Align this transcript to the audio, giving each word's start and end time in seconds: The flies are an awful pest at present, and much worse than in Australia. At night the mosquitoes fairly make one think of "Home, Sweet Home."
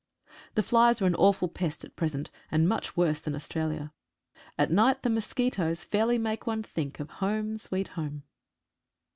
The 0.55 0.63
flies 0.63 0.99
are 0.99 1.05
an 1.05 1.13
awful 1.13 1.47
pest 1.47 1.85
at 1.85 1.95
present, 1.95 2.31
and 2.49 2.67
much 2.67 2.97
worse 2.97 3.19
than 3.19 3.33
in 3.33 3.35
Australia. 3.35 3.93
At 4.57 4.71
night 4.71 5.03
the 5.03 5.11
mosquitoes 5.11 5.83
fairly 5.83 6.17
make 6.17 6.47
one 6.47 6.63
think 6.63 6.99
of 6.99 7.11
"Home, 7.21 7.55
Sweet 7.55 7.89
Home." 7.89 8.23